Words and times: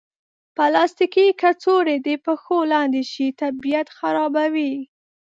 پلاستيکي 0.55 1.27
کڅوړې 1.41 1.97
د 2.07 2.09
پښو 2.25 2.57
لاندې 2.73 3.03
شي، 3.11 3.27
طبیعت 3.41 3.87
خرابوي. 3.97 4.73